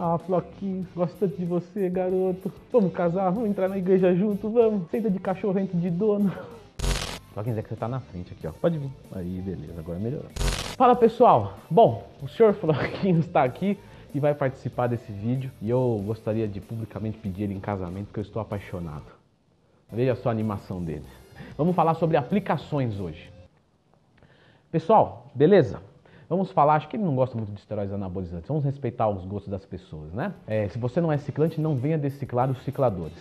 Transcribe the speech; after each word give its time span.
Ah, 0.00 0.16
Floquinho, 0.16 0.86
gosto 0.94 1.16
tanto 1.18 1.36
de 1.36 1.44
você, 1.44 1.90
garoto. 1.90 2.52
Vamos 2.70 2.92
casar, 2.92 3.30
vamos 3.30 3.50
entrar 3.50 3.68
na 3.68 3.76
igreja 3.76 4.14
junto, 4.14 4.48
vamos. 4.48 4.88
Senta 4.92 5.10
de 5.10 5.18
cachorrento 5.18 5.76
de 5.76 5.90
dono. 5.90 6.32
Floquinho, 7.34 7.58
é 7.58 7.62
que 7.62 7.68
você 7.68 7.74
tá 7.74 7.88
na 7.88 7.98
frente 7.98 8.32
aqui, 8.32 8.46
ó. 8.46 8.52
Pode 8.52 8.78
vir. 8.78 8.92
Aí, 9.10 9.40
beleza, 9.40 9.74
agora 9.76 9.98
melhorou. 9.98 10.30
Fala, 10.76 10.94
pessoal. 10.94 11.54
Bom, 11.68 12.06
o 12.22 12.28
senhor 12.28 12.54
Floquinho 12.60 13.18
está 13.18 13.42
aqui 13.42 13.76
e 14.14 14.20
vai 14.20 14.36
participar 14.36 14.86
desse 14.86 15.10
vídeo. 15.10 15.50
E 15.60 15.68
eu 15.68 16.00
gostaria 16.06 16.46
de 16.46 16.60
publicamente 16.60 17.18
pedir 17.18 17.42
ele 17.42 17.54
em 17.54 17.60
casamento, 17.60 18.06
porque 18.06 18.20
eu 18.20 18.24
estou 18.24 18.40
apaixonado. 18.40 19.06
Veja 19.90 20.14
só 20.14 20.28
a 20.28 20.32
animação 20.32 20.80
dele. 20.80 21.06
Vamos 21.56 21.74
falar 21.74 21.94
sobre 21.94 22.16
aplicações 22.16 23.00
hoje. 23.00 23.32
Pessoal, 24.70 25.26
beleza? 25.34 25.82
Vamos 26.28 26.50
falar, 26.50 26.74
acho 26.74 26.88
que 26.88 26.96
ele 26.96 27.04
não 27.04 27.14
gosta 27.14 27.36
muito 27.36 27.52
de 27.52 27.60
esteroides 27.60 27.94
anabolizantes. 27.94 28.46
Vamos 28.48 28.62
respeitar 28.62 29.08
os 29.08 29.24
gostos 29.24 29.50
das 29.50 29.64
pessoas, 29.64 30.12
né? 30.12 30.34
É, 30.46 30.68
se 30.68 30.78
você 30.78 31.00
não 31.00 31.10
é 31.10 31.16
ciclante, 31.16 31.58
não 31.58 31.74
venha 31.74 31.96
deciclar 31.96 32.50
os 32.50 32.62
cicladores. 32.64 33.16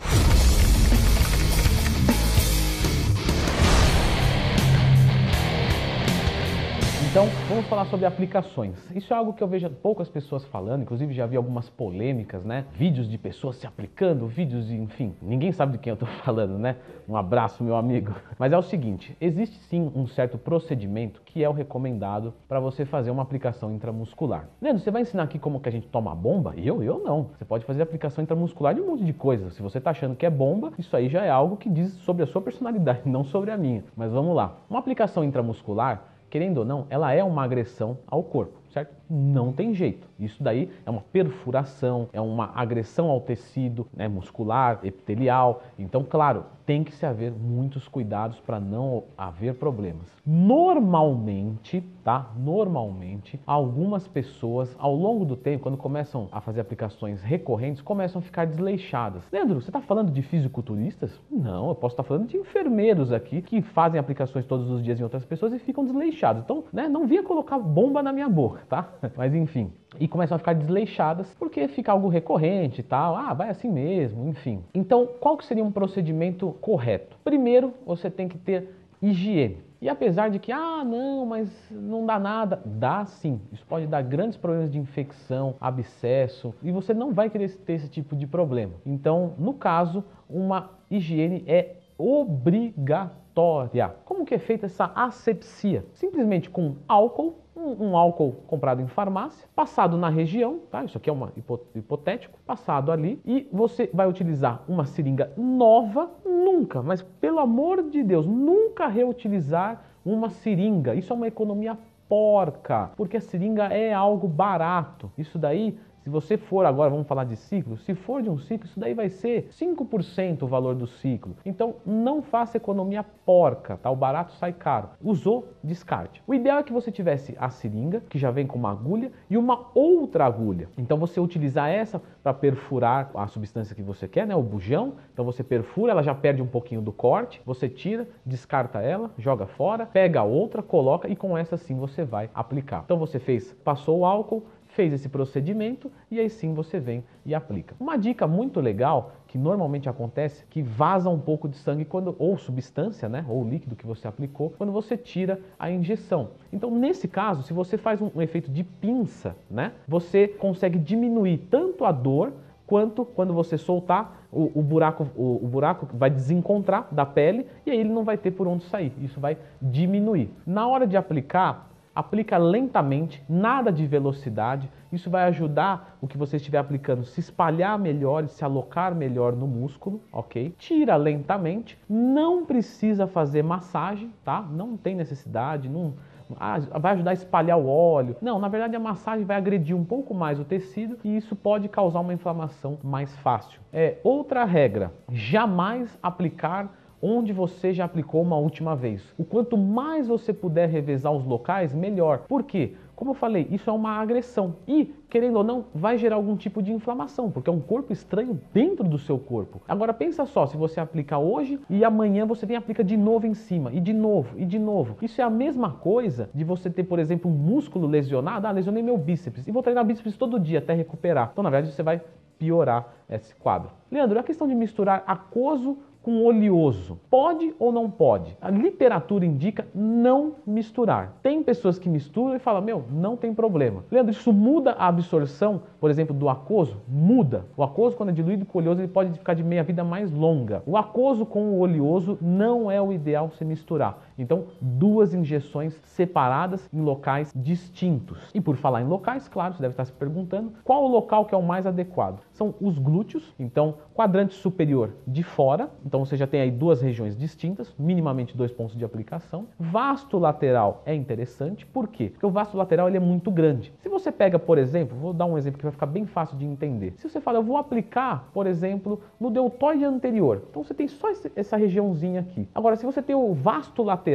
Então, 7.17 7.29
vamos 7.49 7.65
falar 7.65 7.85
sobre 7.85 8.05
aplicações. 8.05 8.75
Isso 8.95 9.11
é 9.11 9.17
algo 9.17 9.33
que 9.33 9.41
eu 9.41 9.47
vejo 9.47 9.67
poucas 9.71 10.07
pessoas 10.07 10.45
falando, 10.45 10.83
inclusive 10.83 11.15
já 11.15 11.25
vi 11.25 11.35
algumas 11.35 11.67
polêmicas, 11.67 12.45
né? 12.45 12.65
Vídeos 12.75 13.09
de 13.09 13.17
pessoas 13.17 13.55
se 13.55 13.65
aplicando, 13.65 14.27
vídeos 14.27 14.67
de, 14.67 14.75
enfim, 14.75 15.15
ninguém 15.19 15.51
sabe 15.51 15.71
de 15.71 15.77
quem 15.79 15.89
eu 15.89 15.95
estou 15.95 16.07
falando, 16.23 16.59
né? 16.59 16.75
Um 17.09 17.17
abraço, 17.17 17.63
meu 17.63 17.75
amigo. 17.75 18.13
Mas 18.37 18.53
é 18.53 18.57
o 18.59 18.61
seguinte, 18.61 19.17
existe 19.19 19.57
sim 19.61 19.91
um 19.95 20.05
certo 20.05 20.37
procedimento 20.37 21.19
que 21.25 21.43
é 21.43 21.49
o 21.49 21.53
recomendado 21.53 22.35
para 22.47 22.59
você 22.59 22.85
fazer 22.85 23.09
uma 23.09 23.23
aplicação 23.23 23.73
intramuscular. 23.73 24.47
Leandro, 24.61 24.83
você 24.83 24.91
vai 24.91 25.01
ensinar 25.01 25.23
aqui 25.23 25.39
como 25.39 25.59
que 25.59 25.69
a 25.69 25.71
gente 25.71 25.87
toma 25.87 26.13
bomba? 26.13 26.53
Eu? 26.55 26.83
Eu 26.83 26.99
não. 26.99 27.31
Você 27.35 27.45
pode 27.45 27.65
fazer 27.65 27.81
aplicação 27.81 28.23
intramuscular 28.23 28.75
de 28.75 28.81
um 28.81 28.91
monte 28.91 29.03
de 29.03 29.13
coisa. 29.13 29.49
Se 29.49 29.63
você 29.63 29.79
está 29.79 29.89
achando 29.89 30.15
que 30.15 30.23
é 30.27 30.29
bomba, 30.29 30.71
isso 30.77 30.95
aí 30.95 31.09
já 31.09 31.25
é 31.25 31.31
algo 31.31 31.57
que 31.57 31.67
diz 31.67 31.93
sobre 31.93 32.21
a 32.21 32.27
sua 32.27 32.43
personalidade, 32.43 33.01
não 33.09 33.23
sobre 33.23 33.49
a 33.49 33.57
minha. 33.57 33.83
Mas 33.95 34.11
vamos 34.11 34.35
lá. 34.35 34.59
Uma 34.69 34.77
aplicação 34.77 35.23
intramuscular 35.23 36.15
querendo 36.29 36.59
ou 36.59 36.65
não, 36.65 36.85
ela 36.89 37.13
é 37.13 37.23
uma 37.23 37.43
agressão 37.43 37.97
ao 38.07 38.23
corpo, 38.23 38.59
certo? 38.77 38.95
Não 39.09 39.51
tem 39.51 39.73
jeito. 39.73 40.07
Isso 40.19 40.43
daí 40.43 40.69
é 40.85 40.89
uma 40.89 41.01
perfuração, 41.01 42.09
é 42.13 42.21
uma 42.21 42.51
agressão 42.53 43.09
ao 43.09 43.21
tecido 43.21 43.87
né, 43.95 44.07
muscular, 44.07 44.79
epitelial. 44.83 45.63
Então, 45.79 46.03
claro, 46.03 46.45
tem 46.65 46.83
que 46.83 46.93
se 46.93 47.05
haver 47.05 47.31
muitos 47.31 47.87
cuidados 47.87 48.41
para 48.41 48.59
não 48.59 49.05
haver 49.17 49.55
problemas. 49.55 50.11
Normalmente, 50.25 51.81
tá? 52.03 52.29
Normalmente, 52.35 53.39
algumas 53.47 54.05
pessoas 54.05 54.75
ao 54.77 54.93
longo 54.93 55.23
do 55.23 55.37
tempo, 55.37 55.63
quando 55.63 55.77
começam 55.77 56.27
a 56.29 56.41
fazer 56.41 56.59
aplicações 56.59 57.21
recorrentes, 57.21 57.81
começam 57.81 58.19
a 58.19 58.21
ficar 58.21 58.45
desleixadas. 58.45 59.23
Leandro, 59.31 59.61
você 59.61 59.69
está 59.69 59.79
falando 59.79 60.11
de 60.11 60.21
fisiculturistas? 60.21 61.17
Não, 61.31 61.69
eu 61.69 61.75
posso 61.75 61.93
estar 61.93 62.03
tá 62.03 62.07
falando 62.07 62.27
de 62.27 62.35
enfermeiros 62.35 63.13
aqui 63.13 63.41
que 63.41 63.61
fazem 63.61 63.97
aplicações 63.97 64.45
todos 64.45 64.69
os 64.69 64.83
dias 64.83 64.99
em 64.99 65.03
outras 65.03 65.23
pessoas 65.23 65.53
e 65.53 65.59
ficam 65.59 65.85
desleixados. 65.85 66.43
Então, 66.43 66.65
né, 66.73 66.89
não 66.89 67.07
vinha 67.07 67.23
colocar 67.23 67.57
bomba 67.57 68.03
na 68.03 68.11
minha 68.11 68.27
boca, 68.27 68.63
tá? 68.67 68.89
Mas 69.15 69.33
enfim, 69.33 69.71
e 69.99 70.07
começam 70.07 70.35
a 70.35 70.39
ficar 70.39 70.53
desleixadas 70.53 71.33
porque 71.39 71.67
fica 71.67 71.91
algo 71.91 72.07
recorrente 72.07 72.81
e 72.81 72.83
tal, 72.83 73.15
ah, 73.15 73.33
vai 73.33 73.49
assim 73.49 73.69
mesmo, 73.69 74.27
enfim. 74.27 74.63
Então, 74.73 75.07
qual 75.19 75.37
que 75.37 75.45
seria 75.45 75.63
um 75.63 75.71
procedimento 75.71 76.55
correto? 76.61 77.17
Primeiro, 77.23 77.73
você 77.85 78.09
tem 78.09 78.27
que 78.27 78.37
ter 78.37 78.69
higiene. 79.01 79.67
E 79.79 79.87
apesar 79.87 80.29
de 80.29 80.39
que, 80.39 80.51
ah, 80.51 80.83
não, 80.83 81.23
mas 81.25 81.49
não 81.69 82.05
dá 82.05 82.17
nada, 82.17 82.59
dá 82.65 83.05
sim. 83.05 83.39
Isso 83.51 83.63
pode 83.65 83.85
dar 83.85 84.01
grandes 84.01 84.35
problemas 84.35 84.71
de 84.71 84.79
infecção, 84.79 85.55
abscesso, 85.61 86.53
e 86.63 86.71
você 86.71 86.95
não 86.95 87.13
vai 87.13 87.29
querer 87.29 87.49
ter 87.57 87.73
esse 87.73 87.87
tipo 87.87 88.15
de 88.15 88.25
problema. 88.25 88.73
Então, 88.83 89.35
no 89.37 89.53
caso, 89.53 90.03
uma 90.27 90.71
higiene 90.89 91.43
é 91.45 91.75
obrigatória. 91.97 93.93
Como 94.03 94.25
que 94.25 94.33
é 94.33 94.39
feita 94.39 94.65
essa 94.65 94.91
asepsia? 94.95 95.85
Simplesmente 95.93 96.49
com 96.49 96.77
álcool 96.87 97.35
um, 97.57 97.89
um, 97.89 97.97
álcool 97.97 98.43
comprado 98.47 98.81
em 98.81 98.87
farmácia, 98.87 99.47
passado 99.55 99.97
na 99.97 100.09
região, 100.09 100.59
tá? 100.69 100.83
Isso 100.83 100.97
aqui 100.97 101.09
é 101.09 101.13
um 101.13 101.27
hipotético, 101.75 102.37
passado 102.45 102.91
ali, 102.91 103.19
e 103.25 103.49
você 103.51 103.89
vai 103.91 104.07
utilizar 104.07 104.63
uma 104.67 104.85
seringa 104.85 105.31
nova, 105.35 106.09
nunca, 106.23 106.81
mas 106.83 107.01
pelo 107.01 107.39
amor 107.39 107.89
de 107.89 108.03
Deus, 108.03 108.25
nunca 108.27 108.87
reutilizar 108.87 109.81
uma 110.05 110.29
seringa. 110.29 110.93
Isso 110.93 111.11
é 111.11 111.15
uma 111.15 111.27
economia 111.27 111.77
porca, 112.07 112.91
porque 112.95 113.17
a 113.17 113.21
seringa 113.21 113.65
é 113.65 113.93
algo 113.93 114.27
barato. 114.27 115.11
Isso 115.17 115.37
daí 115.37 115.77
se 116.07 116.09
você 116.09 116.37
for 116.37 116.65
agora, 116.65 116.89
vamos 116.89 117.05
falar 117.05 117.25
de 117.25 117.35
ciclo, 117.35 117.75
se 117.79 117.93
for 117.93 118.21
de 118.21 118.29
um 118.29 118.37
ciclo, 118.37 118.65
isso 118.65 118.79
daí 118.79 118.93
vai 118.93 119.09
ser 119.09 119.49
5% 119.49 120.43
o 120.43 120.47
valor 120.47 120.73
do 120.73 120.87
ciclo. 120.87 121.35
Então 121.45 121.75
não 121.85 122.21
faça 122.21 122.55
economia 122.55 123.03
porca, 123.03 123.75
tá? 123.75 123.91
O 123.91 123.95
barato 123.97 124.31
sai 124.31 124.53
caro. 124.53 124.91
Usou, 125.03 125.49
descarte. 125.61 126.23
O 126.25 126.33
ideal 126.33 126.59
é 126.59 126.63
que 126.63 126.71
você 126.71 126.89
tivesse 126.93 127.35
a 127.37 127.49
seringa, 127.49 128.01
que 128.07 128.17
já 128.17 128.31
vem 128.31 128.47
com 128.47 128.57
uma 128.57 128.71
agulha, 128.71 129.11
e 129.29 129.35
uma 129.35 129.65
outra 129.75 130.25
agulha. 130.25 130.69
Então 130.77 130.97
você 130.97 131.19
utilizar 131.19 131.69
essa 131.69 132.01
para 132.23 132.33
perfurar 132.33 133.11
a 133.13 133.27
substância 133.27 133.75
que 133.75 133.83
você 133.83 134.07
quer, 134.07 134.25
né? 134.25 134.33
O 134.33 134.41
bujão. 134.41 134.93
Então 135.11 135.25
você 135.25 135.43
perfura, 135.43 135.91
ela 135.91 136.03
já 136.03 136.15
perde 136.15 136.41
um 136.41 136.47
pouquinho 136.47 136.81
do 136.81 136.93
corte, 136.93 137.41
você 137.45 137.67
tira, 137.67 138.07
descarta 138.25 138.79
ela, 138.79 139.11
joga 139.17 139.45
fora, 139.45 139.85
pega 139.85 140.21
a 140.21 140.23
outra, 140.23 140.63
coloca 140.63 141.09
e 141.09 141.17
com 141.17 141.37
essa 141.37 141.57
sim 141.57 141.75
você 141.75 142.05
vai 142.05 142.29
aplicar. 142.33 142.83
Então 142.85 142.97
você 142.97 143.19
fez, 143.19 143.51
passou 143.65 143.99
o 143.99 144.05
álcool, 144.05 144.45
fez 144.77 144.93
esse 144.93 145.09
procedimento 145.09 145.91
e 146.11 146.19
aí 146.19 146.29
sim 146.29 146.53
você 146.53 146.79
vem 146.79 147.03
e 147.25 147.33
aplica. 147.33 147.73
Uma 147.79 147.97
dica 147.97 148.27
muito 148.27 148.61
legal 148.61 149.13
que 149.25 149.35
normalmente 149.35 149.89
acontece 149.89 150.45
que 150.51 150.61
vaza 150.61 151.09
um 151.09 151.17
pouco 151.17 151.49
de 151.49 151.57
sangue 151.57 151.83
quando 151.83 152.15
ou 152.19 152.37
substância, 152.37 153.09
né, 153.09 153.25
ou 153.27 153.43
líquido 153.43 153.75
que 153.75 153.87
você 153.87 154.07
aplicou 154.07 154.51
quando 154.55 154.71
você 154.71 154.95
tira 154.95 155.41
a 155.57 155.71
injeção. 155.71 156.29
Então, 156.53 156.69
nesse 156.69 157.07
caso, 157.07 157.41
se 157.41 157.53
você 157.53 157.75
faz 157.75 157.99
um, 157.99 158.11
um 158.15 158.21
efeito 158.21 158.51
de 158.51 158.63
pinça, 158.63 159.35
né, 159.49 159.71
você 159.87 160.27
consegue 160.27 160.77
diminuir 160.77 161.39
tanto 161.49 161.83
a 161.83 161.91
dor 161.91 162.33
quanto 162.67 163.03
quando 163.03 163.33
você 163.33 163.57
soltar 163.57 164.27
o, 164.31 164.59
o, 164.59 164.61
buraco, 164.61 165.07
o, 165.15 165.43
o, 165.43 165.47
buraco 165.47 165.87
vai 165.91 166.11
desencontrar 166.11 166.87
da 166.91 167.05
pele 167.05 167.47
e 167.65 167.71
aí 167.71 167.79
ele 167.79 167.89
não 167.89 168.03
vai 168.03 168.17
ter 168.17 168.29
por 168.29 168.45
onde 168.47 168.63
sair. 168.65 168.93
Isso 169.01 169.19
vai 169.19 169.37
diminuir. 169.59 170.29
Na 170.45 170.67
hora 170.67 170.85
de 170.85 170.95
aplicar, 170.95 171.67
aplica 171.97 172.37
lentamente, 172.37 173.23
nada 173.27 173.71
de 173.71 173.87
velocidade. 173.87 174.69
Isso 174.91 175.09
vai 175.09 175.23
ajudar 175.23 175.97
o 175.99 176.07
que 176.07 176.15
você 176.15 176.37
estiver 176.37 176.59
aplicando 176.59 177.03
se 177.03 177.19
espalhar 177.19 177.79
melhor 177.79 178.23
e 178.23 178.27
se 178.27 178.45
alocar 178.45 178.93
melhor 178.93 179.35
no 179.35 179.47
músculo, 179.47 179.99
ok? 180.13 180.53
Tira 180.59 180.95
lentamente, 180.95 181.75
não 181.89 182.45
precisa 182.45 183.07
fazer 183.07 183.41
massagem, 183.41 184.13
tá? 184.23 184.41
Não 184.41 184.77
tem 184.77 184.95
necessidade, 184.95 185.67
não 185.67 185.95
ah, 186.39 186.59
vai 186.79 186.93
ajudar 186.93 187.11
a 187.11 187.13
espalhar 187.15 187.57
o 187.57 187.67
óleo. 187.67 188.15
Não, 188.21 188.37
na 188.37 188.47
verdade 188.47 188.75
a 188.75 188.79
massagem 188.79 189.25
vai 189.25 189.37
agredir 189.37 189.75
um 189.75 189.83
pouco 189.83 190.13
mais 190.13 190.39
o 190.39 190.45
tecido 190.45 190.99
e 191.03 191.17
isso 191.17 191.35
pode 191.35 191.67
causar 191.67 192.01
uma 192.01 192.13
inflamação 192.13 192.77
mais 192.83 193.15
fácil. 193.17 193.59
É 193.73 193.97
outra 194.03 194.45
regra: 194.45 194.91
jamais 195.09 195.97
aplicar 196.03 196.71
onde 197.01 197.33
você 197.33 197.73
já 197.73 197.85
aplicou 197.85 198.21
uma 198.21 198.37
última 198.37 198.75
vez. 198.75 199.13
O 199.17 199.23
quanto 199.23 199.57
mais 199.57 200.07
você 200.07 200.33
puder 200.33 200.69
revezar 200.69 201.11
os 201.11 201.25
locais, 201.25 201.73
melhor. 201.73 202.19
Por 202.27 202.43
quê? 202.43 202.73
Como 202.95 203.11
eu 203.11 203.15
falei, 203.15 203.47
isso 203.51 203.69
é 203.69 203.73
uma 203.73 203.91
agressão 203.91 204.55
e, 204.67 204.91
querendo 205.07 205.37
ou 205.37 205.43
não, 205.43 205.65
vai 205.71 205.99
gerar 205.99 206.15
algum 206.15 206.35
tipo 206.35 206.63
de 206.63 206.73
inflamação, 206.73 207.29
porque 207.29 207.47
é 207.47 207.53
um 207.53 207.59
corpo 207.59 207.93
estranho 207.93 208.41
dentro 208.51 208.83
do 208.83 208.97
seu 208.97 209.19
corpo. 209.19 209.61
Agora 209.67 209.93
pensa 209.93 210.25
só, 210.25 210.47
se 210.47 210.57
você 210.57 210.79
aplicar 210.79 211.19
hoje 211.19 211.59
e 211.69 211.85
amanhã 211.85 212.25
você 212.25 212.47
vem 212.47 212.57
aplica 212.57 212.83
de 212.83 212.97
novo 212.97 213.27
em 213.27 213.35
cima, 213.35 213.71
e 213.71 213.79
de 213.79 213.93
novo, 213.93 214.35
e 214.35 214.45
de 214.45 214.57
novo. 214.57 214.97
Isso 214.99 215.21
é 215.21 215.23
a 215.23 215.29
mesma 215.29 215.73
coisa 215.73 216.31
de 216.33 216.43
você 216.43 216.71
ter, 216.71 216.85
por 216.85 216.97
exemplo, 216.97 217.29
um 217.29 217.33
músculo 217.35 217.85
lesionado. 217.87 218.47
Ah, 218.47 218.51
lesionei 218.51 218.81
meu 218.81 218.97
bíceps 218.97 219.47
e 219.47 219.51
vou 219.51 219.61
treinar 219.61 219.85
bíceps 219.85 220.17
todo 220.17 220.39
dia 220.39 220.57
até 220.57 220.73
recuperar. 220.73 221.29
Então, 221.31 221.43
na 221.43 221.51
verdade, 221.51 221.75
você 221.75 221.83
vai 221.83 222.01
piorar 222.39 222.93
esse 223.09 223.35
quadro. 223.35 223.69
Leandro, 223.91 224.19
a 224.19 224.23
questão 224.23 224.47
de 224.47 224.55
misturar 224.55 225.03
aquoso 225.05 225.77
com 226.07 226.23
oleoso. 226.23 226.97
Pode 227.09 227.53
ou 227.59 227.69
não 227.69 227.91
pode? 227.91 228.37
A 228.39 228.49
literatura 228.49 229.25
indica 229.25 229.67
não 229.75 230.35
misturar. 230.47 231.17
Tem 231.21 231.43
pessoas 231.43 231.77
que 231.77 231.89
misturam 231.89 232.33
e 232.33 232.39
falam, 232.39 232.61
meu, 232.61 232.85
não 232.89 233.17
tem 233.17 233.33
problema. 233.33 233.83
Leandro, 233.91 234.13
isso 234.13 234.31
muda 234.31 234.71
a 234.71 234.87
absorção, 234.87 235.63
por 235.81 235.89
exemplo, 235.89 236.15
do 236.15 236.29
aquoso? 236.29 236.77
Muda. 236.87 237.43
O 237.57 237.61
aquoso, 237.61 237.97
quando 237.97 238.11
é 238.11 238.13
diluído 238.13 238.45
com 238.45 238.57
oleoso, 238.57 238.79
ele 238.79 238.87
pode 238.87 239.11
ficar 239.17 239.33
de 239.33 239.43
meia 239.43 239.63
vida 239.63 239.83
mais 239.83 240.09
longa. 240.09 240.63
O 240.65 240.77
aquoso 240.77 241.25
com 241.25 241.41
o 241.49 241.59
oleoso 241.59 242.17
não 242.21 242.71
é 242.71 242.81
o 242.81 242.93
ideal 242.93 243.29
se 243.31 243.43
misturar. 243.43 244.06
Então, 244.17 244.45
duas 244.59 245.13
injeções 245.13 245.79
separadas 245.83 246.67
em 246.73 246.81
locais 246.81 247.31
distintos. 247.35 248.31
E 248.33 248.41
por 248.41 248.55
falar 248.55 248.81
em 248.81 248.87
locais, 248.87 249.27
claro, 249.27 249.53
você 249.53 249.61
deve 249.61 249.73
estar 249.73 249.85
se 249.85 249.93
perguntando 249.93 250.53
qual 250.63 250.83
o 250.83 250.87
local 250.87 251.25
que 251.25 251.35
é 251.35 251.37
o 251.37 251.43
mais 251.43 251.67
adequado. 251.67 252.21
São 252.31 252.55
os 252.59 252.77
glúteos, 252.79 253.33
então 253.37 253.75
quadrante 253.93 254.35
superior 254.35 254.91
de 255.07 255.23
fora, 255.23 255.69
então 255.85 256.05
você 256.05 256.15
já 256.15 256.27
tem 256.27 256.41
aí 256.41 256.51
duas 256.51 256.81
regiões 256.81 257.17
distintas, 257.17 257.73
minimamente 257.77 258.37
dois 258.37 258.51
pontos 258.51 258.75
de 258.75 258.85
aplicação. 258.85 259.47
Vasto 259.59 260.17
lateral 260.17 260.81
é 260.85 260.93
interessante, 260.93 261.65
por 261.65 261.87
quê? 261.87 262.09
Porque 262.09 262.25
o 262.25 262.29
vasto 262.29 262.55
lateral 262.57 262.87
ele 262.87 262.97
é 262.97 262.99
muito 262.99 263.31
grande. 263.31 263.73
Se 263.79 263.89
você 263.89 264.11
pega, 264.11 264.37
por 264.37 264.57
exemplo, 264.57 264.97
vou 264.97 265.13
dar 265.13 265.25
um 265.25 265.37
exemplo 265.37 265.57
que 265.57 265.63
vai 265.63 265.71
ficar 265.71 265.87
bem 265.87 266.05
fácil 266.05 266.37
de 266.37 266.45
entender. 266.45 266.93
Se 266.97 267.09
você 267.09 267.19
fala, 267.19 267.39
eu 267.39 267.43
vou 267.43 267.57
aplicar, 267.57 268.29
por 268.33 268.45
exemplo, 268.45 269.01
no 269.19 269.29
deltoide 269.29 269.83
anterior, 269.83 270.43
então 270.49 270.63
você 270.63 270.73
tem 270.73 270.87
só 270.87 271.07
essa 271.35 271.57
regiãozinha 271.57 272.21
aqui. 272.21 272.47
Agora, 272.53 272.75
se 272.75 272.85
você 272.85 273.01
tem 273.01 273.15
o 273.15 273.33
vasto 273.33 273.83
lateral, 273.83 274.06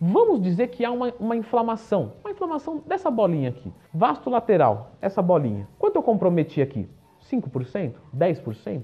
vamos 0.00 0.40
dizer 0.40 0.68
que 0.68 0.84
há 0.84 0.90
uma, 0.90 1.12
uma 1.20 1.36
inflamação, 1.36 2.12
uma 2.24 2.30
inflamação 2.30 2.82
dessa 2.86 3.10
bolinha 3.10 3.50
aqui, 3.50 3.72
vasto 3.92 4.30
lateral, 4.30 4.92
essa 5.00 5.22
bolinha. 5.22 5.68
Quanto 5.78 5.96
eu 5.96 6.02
comprometi 6.02 6.60
aqui? 6.60 6.88
5%? 7.30 7.94
10%? 8.16 8.82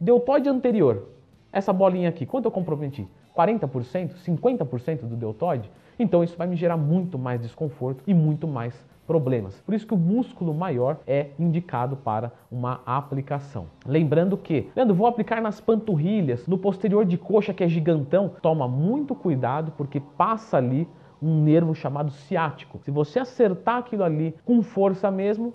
Deltoide 0.00 0.48
anterior, 0.48 1.08
essa 1.52 1.72
bolinha 1.72 2.08
aqui, 2.08 2.24
quanto 2.24 2.46
eu 2.46 2.50
comprometi? 2.50 3.06
40%? 3.36 4.14
50% 4.24 5.00
do 5.00 5.16
deltoide? 5.16 5.70
Então 6.02 6.24
isso 6.24 6.36
vai 6.36 6.46
me 6.46 6.56
gerar 6.56 6.76
muito 6.76 7.18
mais 7.18 7.40
desconforto 7.40 8.02
e 8.06 8.14
muito 8.14 8.48
mais 8.48 8.74
problemas. 9.06 9.60
Por 9.60 9.74
isso 9.74 9.86
que 9.86 9.92
o 9.92 9.98
músculo 9.98 10.54
maior 10.54 10.98
é 11.06 11.30
indicado 11.38 11.96
para 11.96 12.32
uma 12.50 12.80
aplicação. 12.86 13.66
Lembrando 13.84 14.36
que, 14.36 14.70
Leandro, 14.74 14.94
vou 14.94 15.06
aplicar 15.06 15.42
nas 15.42 15.60
panturrilhas, 15.60 16.46
no 16.46 16.56
posterior 16.56 17.04
de 17.04 17.18
coxa 17.18 17.52
que 17.52 17.64
é 17.64 17.68
gigantão. 17.68 18.32
Toma 18.40 18.68
muito 18.68 19.14
cuidado 19.14 19.72
porque 19.76 20.00
passa 20.00 20.56
ali 20.56 20.88
um 21.20 21.42
nervo 21.42 21.74
chamado 21.74 22.10
ciático. 22.12 22.78
Se 22.82 22.90
você 22.90 23.18
acertar 23.18 23.78
aquilo 23.78 24.04
ali 24.04 24.34
com 24.44 24.62
força 24.62 25.10
mesmo, 25.10 25.52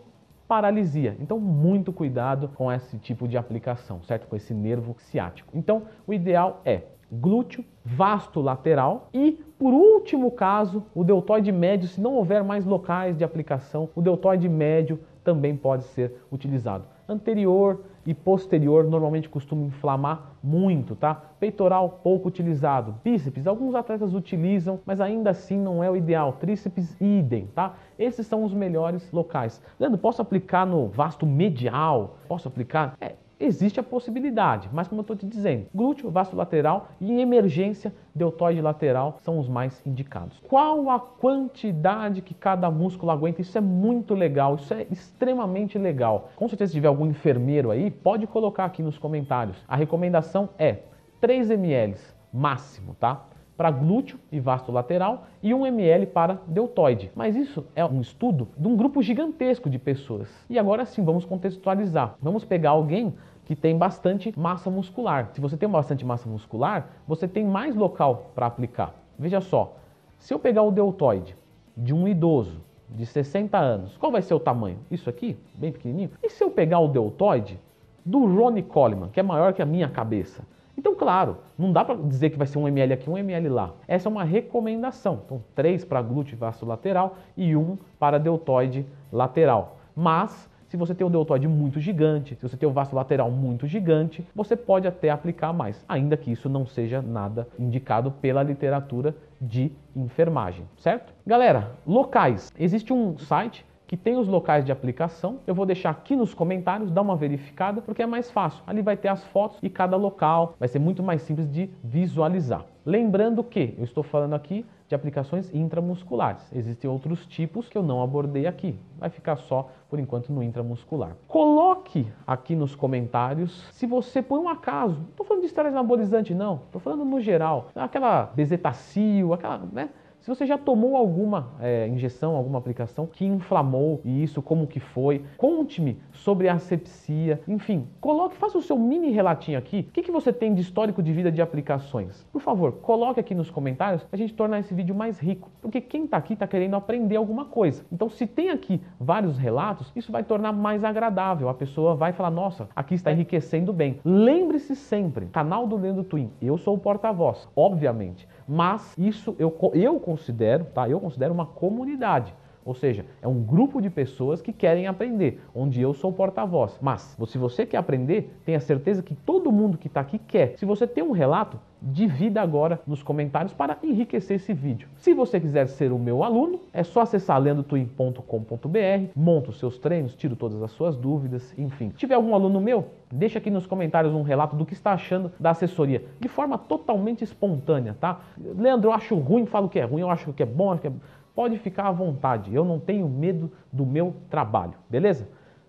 paralisia. 0.48 1.16
Então, 1.20 1.40
muito 1.40 1.92
cuidado 1.92 2.50
com 2.50 2.72
esse 2.72 2.98
tipo 2.98 3.28
de 3.28 3.38
aplicação, 3.38 4.04
certo? 4.04 4.28
Com 4.28 4.36
esse 4.36 4.54
nervo 4.54 4.96
ciático. 5.00 5.50
Então, 5.58 5.84
o 6.06 6.14
ideal 6.14 6.62
é 6.66 6.84
glúteo, 7.20 7.64
vasto 7.84 8.42
lateral 8.42 9.10
e, 9.14 9.44
por 9.58 9.74
último 9.74 10.32
caso, 10.32 10.84
o 10.94 11.04
deltoide 11.04 11.52
médio, 11.52 11.88
se 11.88 12.02
não 12.02 12.14
houver 12.14 12.44
mais 12.44 12.66
locais 12.66 13.18
de 13.18 13.24
aplicação, 13.24 13.90
o 13.96 14.02
deltoide 14.02 14.50
médio 14.50 15.00
também 15.24 15.56
pode 15.56 15.84
ser 15.86 16.14
utilizado. 16.32 16.86
Anterior 17.08 17.84
e 18.06 18.14
posterior 18.14 18.86
normalmente 18.86 19.28
costuma 19.28 19.66
inflamar 19.66 20.34
muito, 20.44 20.96
tá? 20.96 21.16
Peitoral 21.40 22.00
pouco 22.04 22.28
utilizado. 22.28 22.96
Bíceps, 23.04 23.48
alguns 23.48 23.74
atletas 23.74 24.14
utilizam, 24.14 24.80
mas 24.86 25.02
ainda 25.02 25.32
assim 25.32 25.58
não 25.58 25.84
é 25.84 25.90
o 25.90 25.96
ideal. 25.96 26.34
Tríceps, 26.34 26.96
idem, 27.02 27.48
tá? 27.54 27.76
Esses 27.98 28.28
são 28.28 28.44
os 28.44 28.54
melhores 28.54 29.12
locais. 29.12 29.62
Leandro, 29.80 29.98
posso 29.98 30.22
aplicar 30.22 30.66
no 30.66 30.88
vasto 30.88 31.26
medial? 31.26 32.18
Posso 32.28 32.48
aplicar? 32.48 32.96
É, 33.02 33.14
Existe 33.38 33.80
a 33.80 33.84
possibilidade, 33.84 34.70
mas 34.72 34.88
como 34.88 35.00
eu 35.00 35.04
estou 35.04 35.16
te 35.16 35.26
dizendo, 35.26 35.66
glúteo, 35.76 36.10
vasto 36.10 36.38
lateral 36.38 36.88
e 37.02 37.12
em 37.12 37.20
emergência, 37.20 37.94
deltoide 38.14 38.62
lateral 38.62 39.18
são 39.22 39.38
os 39.38 39.50
mais 39.50 39.86
indicados. 39.86 40.40
Qual 40.48 40.90
a 40.90 41.00
quantidade 41.00 42.22
que 42.22 42.34
cada 42.34 42.72
músculo 42.72 43.12
aguenta? 43.12 43.42
Isso 43.42 43.58
é 43.58 43.62
muito 43.62 44.14
legal, 44.14 44.56
isso 44.56 44.74
é 44.74 44.88
extremamente 44.90 45.78
legal. 45.78 46.30
Com 46.36 46.48
certeza, 46.48 46.70
se 46.70 46.76
tiver 46.76 46.88
algum 46.88 47.08
enfermeiro 47.08 47.72
aí, 47.72 47.92
pode 47.92 48.26
colocar 48.26 48.66
aqui 48.66 48.82
nos 48.82 48.98
comentários. 48.98 49.58
A 49.68 49.76
recomendação 49.76 50.50
é 50.58 50.80
3 51.20 51.52
ml 51.52 51.96
máximo, 52.32 52.96
tá? 52.96 53.26
Para 53.58 53.72
glúteo 53.72 54.20
e 54.32 54.40
vasto 54.40 54.72
lateral 54.72 55.26
e 55.42 55.54
1 55.54 55.66
ml 55.68 56.06
para 56.08 56.40
deltoide. 56.48 57.12
Mas 57.16 57.36
isso 57.36 57.66
é 57.76 57.86
um 57.86 58.02
estudo 58.02 58.48
de 58.58 58.68
um 58.68 58.76
grupo 58.76 59.02
gigantesco 59.02 59.70
de 59.70 59.80
pessoas. 59.80 60.30
E 60.50 60.60
agora 60.60 60.86
sim, 60.86 61.04
vamos 61.04 61.26
contextualizar. 61.26 62.16
Vamos 62.22 62.44
pegar 62.44 62.72
alguém 62.72 63.14
que 63.46 63.56
tem 63.56 63.78
bastante 63.78 64.38
massa 64.38 64.70
muscular. 64.70 65.30
Se 65.34 65.40
você 65.40 65.56
tem 65.56 65.70
bastante 65.70 66.06
massa 66.06 66.28
muscular, 66.28 66.90
você 67.08 67.28
tem 67.28 67.46
mais 67.46 67.76
local 67.76 68.32
para 68.34 68.48
aplicar. 68.48 68.94
Veja 69.18 69.40
só, 69.40 69.76
se 70.18 70.34
eu 70.34 70.40
pegar 70.40 70.64
o 70.64 70.72
deltoide 70.72 71.36
de 71.78 71.94
um 71.94 72.08
idoso 72.08 72.62
de 72.90 73.06
60 73.06 73.58
anos, 73.58 73.98
qual 73.98 74.12
vai 74.12 74.22
ser 74.22 74.34
o 74.34 74.40
tamanho? 74.40 74.80
Isso 74.90 75.10
aqui, 75.10 75.38
bem 75.54 75.72
pequenininho. 75.72 76.12
E 76.22 76.30
se 76.30 76.44
eu 76.44 76.50
pegar 76.50 76.80
o 76.80 76.88
deltoide 76.88 77.60
do 78.04 78.26
Ronnie 78.26 78.64
Coleman, 78.64 79.10
que 79.10 79.20
é 79.20 79.24
maior 79.24 79.54
que 79.54 79.62
a 79.62 79.66
minha 79.66 79.90
cabeça? 79.90 80.44
Então, 80.78 80.96
claro, 80.96 81.38
não 81.58 81.72
dá 81.72 81.84
para 81.84 81.96
dizer 81.96 82.30
que 82.30 82.38
vai 82.38 82.48
ser 82.48 82.58
um 82.58 82.68
ml 82.68 82.94
aqui, 82.94 83.10
um 83.10 83.18
ml 83.18 83.50
lá. 83.50 83.74
Essa 83.88 84.10
é 84.10 84.12
uma 84.12 84.24
recomendação. 84.24 85.22
Então, 85.26 85.44
3 85.56 85.86
para 85.86 86.02
glúteo 86.02 86.38
lateral 86.64 87.18
e 87.36 87.56
1 87.56 87.78
para 88.00 88.20
deltoide 88.20 88.86
lateral. 89.12 89.78
Mas, 89.96 90.50
se 90.68 90.76
você 90.76 90.94
tem 90.94 91.08
um 91.08 91.12
deltoide 91.12 91.48
muito 91.48 91.80
gigante, 91.80 92.36
se 92.36 92.42
você 92.42 92.58
tem 92.58 92.68
o 92.68 92.72
um 92.72 92.74
vasto 92.74 92.96
lateral 92.96 93.32
muito 93.32 93.66
gigante, 93.66 94.28
você 94.36 94.56
pode 94.56 94.88
até 94.88 95.10
aplicar 95.10 95.54
mais, 95.54 95.84
ainda 95.88 96.18
que 96.18 96.32
isso 96.32 96.50
não 96.50 96.66
seja 96.66 97.02
nada 97.02 97.48
indicado 97.58 98.12
pela 98.12 98.44
literatura 98.44 99.16
de 99.40 99.72
enfermagem, 99.96 100.66
certo? 100.78 101.14
Galera, 101.26 101.72
locais. 101.86 102.52
Existe 102.58 102.92
um 102.92 103.18
site 103.18 103.66
que 103.88 103.98
tem 103.98 104.18
os 104.18 104.28
locais 104.28 104.66
de 104.66 104.72
aplicação. 104.72 105.40
Eu 105.46 105.56
vou 105.56 105.66
deixar 105.66 105.90
aqui 105.90 106.16
nos 106.16 106.34
comentários, 106.34 106.92
dá 106.92 107.02
uma 107.02 107.16
verificada, 107.16 107.82
porque 107.82 108.02
é 108.02 108.06
mais 108.06 108.32
fácil. 108.32 108.64
Ali 108.66 108.82
vai 108.82 108.98
ter 108.98 109.08
as 109.08 109.24
fotos 109.26 109.60
e 109.62 109.70
cada 109.70 109.96
local, 109.98 110.56
vai 110.60 110.68
ser 110.68 110.80
muito 110.80 111.04
mais 111.04 111.22
simples 111.22 111.50
de 111.52 111.70
visualizar. 111.84 112.66
Lembrando 112.86 113.44
que 113.44 113.74
eu 113.78 113.84
estou 113.84 114.04
falando 114.04 114.36
aqui 114.36 114.64
de 114.88 114.94
aplicações 114.94 115.54
intramusculares. 115.54 116.44
Existem 116.54 116.90
outros 116.90 117.26
tipos 117.26 117.68
que 117.68 117.76
eu 117.76 117.82
não 117.82 118.04
abordei 118.04 118.46
aqui. 118.46 118.78
Vai 119.00 119.10
ficar 119.10 119.38
só, 119.38 119.70
por 119.90 120.00
enquanto, 120.00 120.32
no 120.32 120.44
intramuscular. 120.44 121.16
Coloque 121.28 122.06
aqui 122.28 122.56
nos 122.56 122.76
comentários 122.76 123.68
se 123.72 123.88
você, 123.88 124.22
por 124.22 124.40
um 124.40 124.48
acaso, 124.48 125.00
não 125.00 125.10
estou 125.10 125.26
falando 125.26 125.42
de 125.42 125.48
esteroide 125.48 125.76
anabolizante, 125.76 126.34
não. 126.36 126.62
Estou 126.66 126.80
falando 126.80 127.04
no 127.04 127.20
geral. 127.20 127.70
Aquela 127.76 128.32
bezetacil, 128.36 129.34
aquela, 129.34 129.58
né? 129.72 129.90
Se 130.26 130.30
você 130.30 130.44
já 130.44 130.58
tomou 130.58 130.96
alguma 130.96 131.52
é, 131.62 131.88
injeção, 131.88 132.36
alguma 132.36 132.58
aplicação 132.58 133.06
que 133.06 133.24
inflamou 133.24 134.02
e 134.04 134.24
isso 134.24 134.42
como 134.42 134.66
que 134.66 134.80
foi, 134.80 135.24
conte-me 135.38 136.00
sobre 136.12 136.50
a 136.50 136.56
asepsia, 136.56 137.40
enfim, 137.48 137.88
coloque, 138.02 138.36
faça 138.36 138.58
o 138.58 138.62
seu 138.64 138.76
mini 138.76 139.12
relatinho 139.12 139.56
aqui. 139.56 139.86
O 139.88 139.92
que, 139.92 140.02
que 140.02 140.10
você 140.10 140.34
tem 140.34 140.56
de 140.56 140.62
histórico 140.62 141.04
de 141.04 141.14
vida 141.14 141.32
de 141.32 141.44
aplicações? 141.44 142.28
Por 142.34 142.42
favor, 142.42 142.72
coloque 142.72 143.20
aqui 143.20 143.36
nos 143.36 143.52
comentários 143.52 144.04
a 144.12 144.18
gente 144.18 144.34
tornar 144.34 144.58
esse 144.58 144.74
vídeo 144.74 144.96
mais 144.96 145.20
rico, 145.20 145.48
porque 145.62 145.80
quem 145.80 146.06
está 146.06 146.18
aqui 146.18 146.34
está 146.34 146.48
querendo 146.48 146.76
aprender 146.76 147.18
alguma 147.18 147.46
coisa. 147.46 147.86
Então, 147.92 148.10
se 148.10 148.26
tem 148.26 148.50
aqui 148.50 148.82
vários 149.00 149.38
relatos, 149.38 149.92
isso 149.96 150.12
vai 150.12 150.24
tornar 150.24 150.54
mais 150.54 150.84
agradável. 150.84 151.50
A 151.50 151.54
pessoa 151.54 151.94
vai 151.94 152.14
falar, 152.14 152.32
nossa, 152.32 152.68
aqui 152.76 152.96
está 152.96 153.12
enriquecendo 153.12 153.72
bem. 153.72 154.00
Lembre-se 154.04 154.76
sempre, 154.76 155.28
canal 155.28 155.68
do 155.68 155.76
Lendo 155.76 156.04
Twin, 156.04 156.32
eu 156.42 156.58
sou 156.58 156.74
o 156.74 156.80
porta-voz, 156.80 157.48
obviamente 157.56 158.28
mas 158.48 158.94
isso 158.98 159.36
eu, 159.40 159.56
eu 159.74 160.00
considero, 160.16 160.66
tá? 160.66 160.88
Eu 160.90 161.00
considero 161.00 161.34
uma 161.34 161.46
comunidade. 161.46 162.34
Ou 162.66 162.74
seja, 162.74 163.06
é 163.22 163.28
um 163.28 163.44
grupo 163.44 163.80
de 163.80 163.92
pessoas 163.92 164.42
que 164.42 164.52
querem 164.52 164.88
aprender, 164.88 165.40
onde 165.54 165.80
eu 165.80 165.94
sou 165.94 166.12
porta-voz. 166.12 166.80
Mas, 166.82 167.16
se 167.28 167.38
você 167.38 167.64
quer 167.64 167.78
aprender, 167.78 168.36
tenha 168.44 168.60
certeza 168.60 169.04
que 169.04 169.14
todo 169.14 169.52
mundo 169.52 169.78
que 169.78 169.86
está 169.86 170.02
aqui 170.02 170.18
quer. 170.18 170.56
Se 170.58 170.66
você 170.66 170.88
tem 170.88 171.04
um 171.04 171.12
relato, 171.12 171.60
divida 171.80 172.42
agora 172.42 172.82
nos 172.88 173.04
comentários 173.04 173.54
para 173.54 173.78
enriquecer 173.84 174.38
esse 174.38 174.54
vídeo. 174.54 174.88
Se 174.98 175.14
você 175.14 175.40
quiser 175.40 175.68
ser 175.68 175.92
o 175.92 176.00
meu 176.00 176.24
aluno, 176.24 176.60
é 176.74 176.84
só 176.84 177.02
acessar 177.02 177.40
lendotwin.com.br, 177.40 179.10
monta 179.16 179.52
os 179.52 179.60
seus 179.60 179.78
treinos, 179.78 180.16
tiro 180.16 180.36
todas 180.36 180.62
as 180.64 180.72
suas 180.72 180.96
dúvidas, 180.96 181.54
enfim. 181.58 181.92
Se 181.92 181.98
tiver 181.98 182.16
algum 182.16 182.34
aluno 182.34 182.60
meu, 182.60 182.88
deixa 183.12 183.38
aqui 183.38 183.52
nos 183.52 183.68
comentários 183.68 184.14
um 184.14 184.24
relato 184.24 184.56
do 184.56 184.66
que 184.66 184.74
está 184.74 184.94
achando 184.94 185.32
da 185.40 185.52
assessoria, 185.52 186.04
de 186.20 186.28
forma 186.28 186.58
totalmente 186.58 187.24
espontânea, 187.24 187.96
tá? 188.00 188.20
Leandro, 188.38 188.90
eu 188.90 188.94
acho 188.94 189.16
ruim, 189.16 189.46
falo 189.46 189.70
que 189.70 189.80
é 189.80 189.84
ruim, 189.84 190.02
eu 190.02 190.10
acho 190.10 190.34
que 190.34 190.42
é 190.42 190.46
bom, 190.46 190.72
acho 190.72 190.82
que 190.82 190.88
é 190.88 190.94
pode 191.36 191.60
ficar 191.60 191.88
à 191.88 191.92
vontade. 191.92 192.56
Eu 192.56 192.66
não 192.66 192.80
tenho 192.80 193.08
medo 193.08 193.52
do 193.72 193.86
meu 193.86 194.16
trabalho, 194.30 194.74
beleza? 194.90 195.28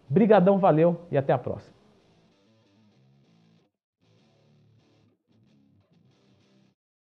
Brigadão, 0.08 0.58
valeu 0.58 1.00
e 1.10 1.18
até 1.18 1.32
a 1.32 1.38
próxima. 1.38 1.75